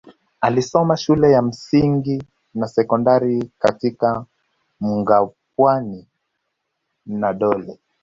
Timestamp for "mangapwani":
4.79-6.07